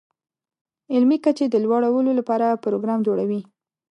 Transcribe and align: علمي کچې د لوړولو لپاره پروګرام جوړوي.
علمي 0.93 1.17
کچې 1.25 1.45
د 1.49 1.55
لوړولو 1.63 2.11
لپاره 2.19 2.59
پروګرام 2.63 2.99
جوړوي. 3.07 3.41